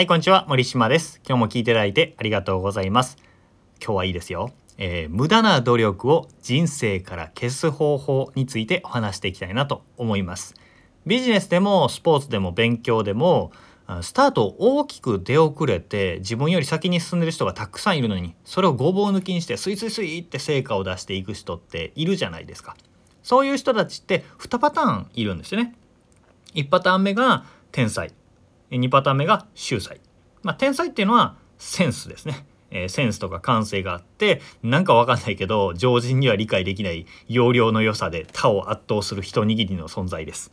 [0.00, 0.46] はい、こんにちは。
[0.48, 1.20] 森島です。
[1.28, 3.18] 今日も聞いていただいてありがとうございます。
[3.84, 4.50] 今日はいいですよ。
[4.78, 10.54] えー無駄な努力を人生から消す方法についてお話していきたいなと思います。
[11.04, 13.52] ビジネスでもスポーツでも勉強でも
[14.00, 22.74] スタートを大きく出遅れて自分より先に進んでる人がたくさんいるのにそれをごぼう抜きにしてスイスイスイって成果を出していく人っているじゃないですか。
[23.22, 25.74] そういう人たちって2パターンいるんですよね。
[26.54, 28.14] 1パターン目が天才
[28.78, 30.00] 2パターン目が秀才、
[30.42, 40.52] まあ、天才っていうのはセンスですね、えーセンスとか感性があってなんかわかんないけど常人には理解できない容量の良さで他を圧倒する一握りの存在です、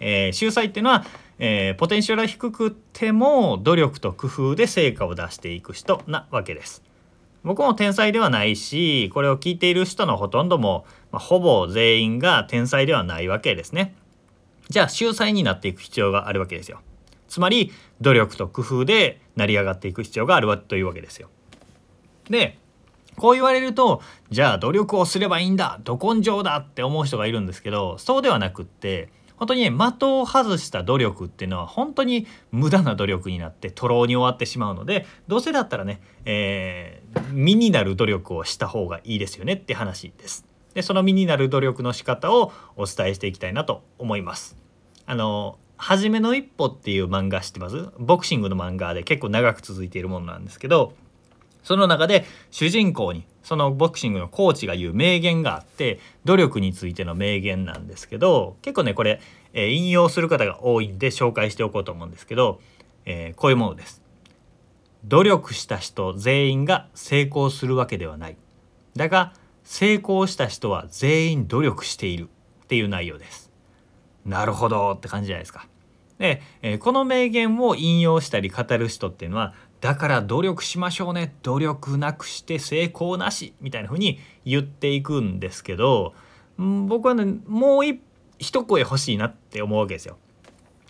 [0.00, 1.04] えー秀才っていうのは、
[1.38, 6.82] えーポテンシャルが低くても努力と工夫で成果を出していく人なわけです。
[7.44, 13.94] 僕も天才ではないしこれを聞いている人のほとんども、まあ、ほぼ全員が天才ではないわけですね。
[14.68, 16.80] じゃあ秀才になっていく必要があるわけですよ。
[17.28, 21.28] つまり努力と工夫で成り上がっていく必要があるわというわけですよ
[22.30, 22.58] で
[23.16, 40.46] こう言われるとじゃあ努力をすればいいんだど根性だって思う人がいるんですけどそうではなくって本当にね的を外した努力っていうのは本当に無駄な努力になって徒労に終わってしまうのでどうせだったらね、えー身になる努力をした方がいいですよねって話です。
[40.74, 44.56] でその身になる努力の仕方をお伝えしていきたいなと思います。
[45.06, 47.88] あの「はじめの一歩」っていう漫画知ってます？
[47.98, 50.92] ボクシングの漫画で結構長く続いているものなんですけど
[51.62, 59.20] その中で主人公にそのボクシングのコーチが言う名言があって努力についての名言なんですけど結構ねこれ、
[59.54, 62.60] えー引用する方が多いんで紹介しておこうと思うんですけど、
[63.06, 64.02] えーこういうものです。
[65.04, 68.36] 努力した人全員が成功するわけではない。
[68.96, 72.28] だが成功した人は全員努力している
[72.64, 73.47] っていう内容です。
[74.28, 75.66] なるほどって感じじゃないですか。
[76.18, 86.14] で、えーこの名言を引用したり語る人っていうのはだから努力しましょうね努力なくして成功なしみたいな風に言っていくんですけど
[86.60, 88.00] ん僕はねもう一
[88.38, 90.16] 一声欲しいなって思うわけですよ。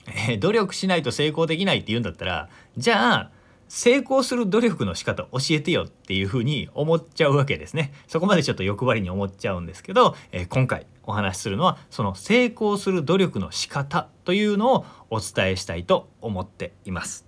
[0.07, 3.31] えー努力しないと成功できないって言うんだったらじゃあ
[3.69, 7.93] 成功する努力の仕方教えてよっていうふうに思っちゃうわけですね。
[8.07, 17.27] そこまでちょっと欲張りに思っちゃうんですけど、えー今回お話しするのはその成功する努力の仕方というのをお伝えしたいと思っています。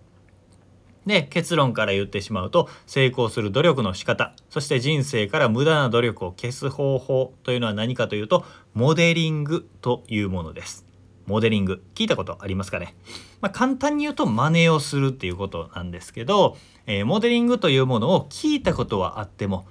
[1.07, 10.87] で結論から言ってしまうと成功する努力の仕方そして人生から無駄な努力を消す方法というのは何かというとモデリングというものです。
[11.27, 12.97] モデリング聞いたことありますかね、
[13.41, 19.65] まあ、簡単に言うと真似をするっていうことなんですけど、えーモデリングというものを聞いたことはあっても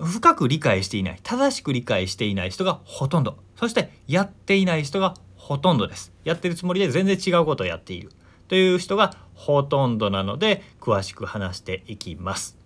[0.00, 3.38] 深く理解していない正しく理解していない人がほとんど。
[3.56, 6.12] そしてやっていない人がほとんどです。
[6.24, 8.10] やってるつもりで全然違うことをやっている
[8.48, 12.56] という人がほとんどなので詳しく話していきます。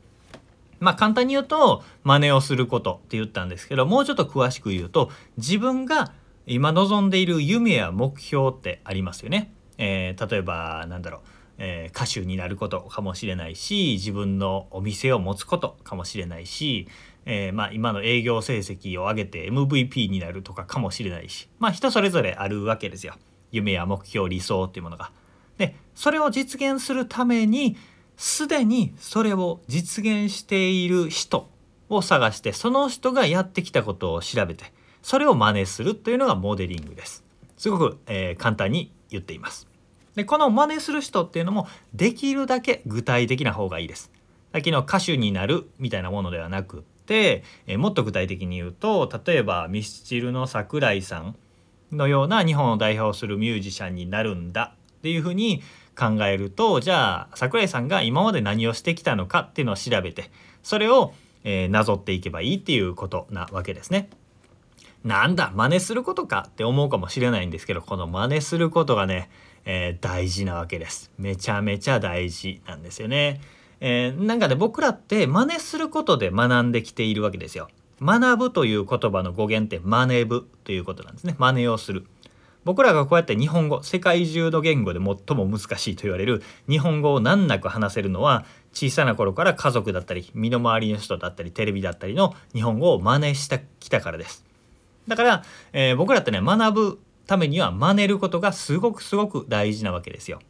[0.81, 6.13] まあ簡単に言うと真似をすることって言ったんですけどもうちょっと詳しく言うと自分が
[6.47, 9.53] 今望んでいる夢や目標ってありますよね。
[9.79, 11.21] えー例えばなんだろう、
[11.59, 16.89] えー歌手になることかもしれないし自分のお店を持つことかもしれないし、
[17.27, 23.15] えーまあ、今の営業成績を上げて MVP になるとかかもしれないしまあ人それぞれあるわけですよ
[23.51, 25.11] 夢や目標理想っていうものが。
[25.59, 27.77] でそれを実現するために
[28.17, 31.49] すでにそれを実現している人
[31.89, 37.23] を探してその人がやってきたことを調べてそれを真似するというのがモデリングです。
[37.57, 39.69] すごく、えー簡単に言っています。
[40.15, 44.11] でこの真似する人っていうのもできるだけ具体的な方がいいです。
[44.53, 51.37] さっきの歌手になるみたいなものではなくっ、えーもっと具体的に言うと例えばミスチルの桜井さん
[51.93, 55.63] のような日本を代表するミュージシャンになるんだっていうふうに
[55.99, 60.31] 考えるとじゃあ桜井さんが今まで何をしてきたのかっていうのを調べて
[60.63, 61.13] それを、
[61.45, 64.09] えーなぞっていけばいいっていうことなわけですね。
[65.05, 69.29] なんだ真似することかって思うかもしれないんですけどこの真似することがね、
[69.67, 73.43] えー大事なわけですめちゃめちゃ大事なんですよね、
[73.87, 77.69] えーなんかね僕らって真似することで学んできているわけですよ。
[78.01, 81.37] 学ぶという言葉の語源って真似ぶということなんですね。
[81.39, 82.07] 真似をする。
[82.65, 94.47] 僕らがこうやって日本語世界中の言語で最も難しいと言われる日本語を難なく話せるのは小さな頃から家族だったり身の回りの人だったりテレビだったりの日本語を真似してきたからです。
[95.07, 95.43] だから、
[95.75, 100.41] えー僕らってね学ぶためには真似ることがすごくすごく大事なわけですよ。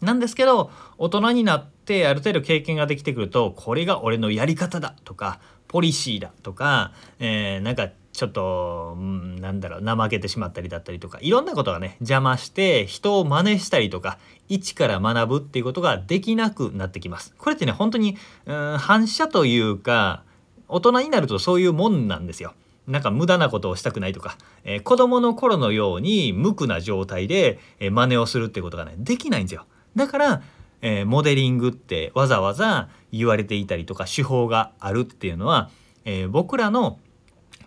[0.00, 14.18] なんですけど大人になっってある程度経験ができてくるとこれが俺のやり方だとかポリシーだとか、えーなんかちょっと、うん、なんだろう怠けてしまったりだったりとかいろんなことがね邪魔して人を真似したりとか
[14.50, 17.34] 一から学ぶっていうことができなくなってきます。
[17.38, 20.24] これってね本当にうん反射というか
[20.68, 22.52] 大人になるとそういうもんなんですよ。
[22.86, 29.66] なんか無駄なことをしたくないとか、えー、子供の頃のように無垢な状態で、えー、真似をするっていうことがねできないんですよ。
[29.94, 30.42] だから、
[30.82, 35.70] えー、モデリングってわざわざ言われていたりとか手法があるっていうのは、
[36.04, 36.98] えー、僕らの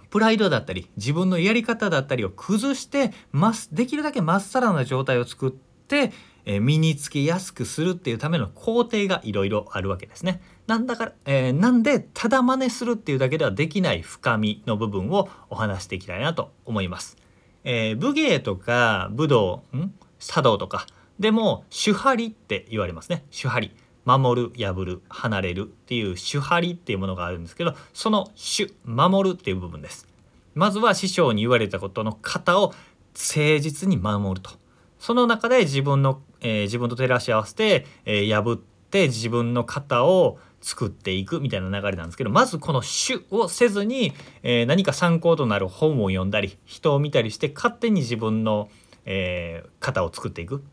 [0.10, 6.14] プライドだったり自分のやり方だったりを崩してますできるだけまっさらな状態を作って、
[6.46, 10.42] えー、身につけやすくするっていうための工程がいろいろあるわけですね。
[10.68, 17.18] なんだから、えー、なんでただ真似するっていうだけではできない深みの部分をお話していきたいなと思います。
[17.64, 19.94] えー、武芸とか武道ん？
[20.20, 20.88] 茶道とか
[21.20, 23.26] でも手張りって言われますね。
[23.32, 23.72] 手張り。
[24.06, 30.08] 守る破る離れるっていう手張りっていうものがあるんですけどその主守るっていう部分です。
[30.54, 32.74] まずは師匠に言われたことの型を
[33.14, 34.52] 誠実に守ると。
[35.00, 48.70] その中で自分の、えー、自分と照らし合わせて、えー、破って自分の型を作っていくみたいな流れなんですけどまずこの主をせずに、えー、何か参考となる本を読んだり人を見たりして勝手に自分の、
[49.06, 50.64] えー、型を作っていく。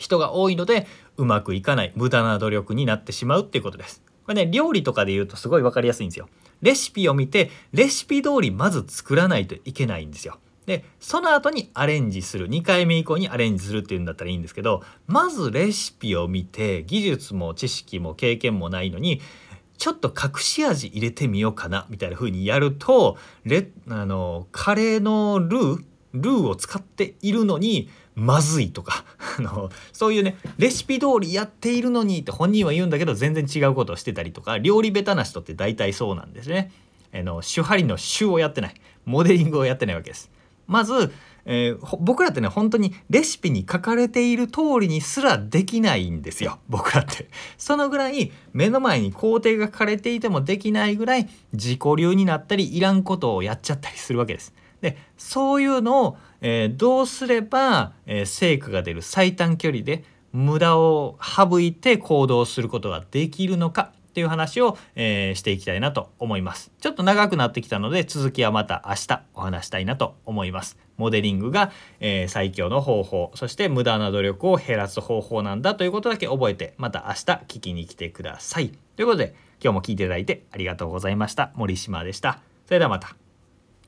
[0.00, 0.86] 人が多いので
[1.18, 4.02] うまくいかない無駄な努力になってしまうっていうことです。
[4.24, 6.28] これね料理とかで言うとすごい分かりやすいんですよ。
[6.62, 10.38] レシピを見てレシピ通りまず作らないといけないんですよ。
[10.64, 19.20] でその後にアレンジする2回目以降にアレンジするっていうんだったらいいんですけどまずレシピを見て技術も知識も経験もないのに
[19.78, 27.88] ちょっと隠し味入れてみようかなみたいな風にやるとレあのカレーのルールーを使っているのに
[28.20, 29.04] まずいとか
[29.38, 36.70] あのそういうねレシピ通りやっているのにって本人は言うんだけど全然違うことをしてたりとか料理下手な人って大体そうなんですね。
[37.12, 38.74] あの手張りの手をやってない
[39.04, 40.30] モデリングをやってないわけです。
[40.66, 41.12] まず、
[41.46, 47.28] えー、僕らってね本当にレシピに書かれている通りにすらできないんですよ 僕らって。
[47.56, 54.52] そのぐらい目の前に工程が書かれていてもできないぐらい自己流になったりいらんことをやっちゃったりするわけです。
[54.80, 66.72] でそういうのを、えー、どうすれば、えー、成果が出る最短距離で無駄を省いて行動することができるのかっていう話を、えー、していきたいなと思います。
[66.80, 70.76] ちょっと長くなってきたので続きはまた明日お話したいなと思います。
[70.96, 78.70] モデリングが、えー、最強の方法そして無駄な努力を減らす方法なんだということだけ覚えてまた明日聞きに来てください。
[78.96, 81.52] ということで今日も聞いていただいてありがとうございました。
[81.54, 82.40] 森島でした。
[82.66, 83.19] それではまた。